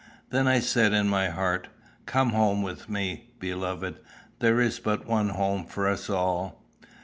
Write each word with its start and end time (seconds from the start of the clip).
Then 0.31 0.47
I 0.47 0.59
said 0.61 0.93
in 0.93 1.07
my 1.09 1.29
heart, 1.29 1.67
"Come 2.07 2.31
home 2.31 2.63
with 2.63 2.89
me, 2.89 3.29
beloved 3.39 3.99
there 4.39 4.59
is 4.59 4.79
but 4.79 5.05
one 5.05 5.29
home 5.29 5.63
for 5.67 5.87
us 5.87 6.09
all. 6.09 6.65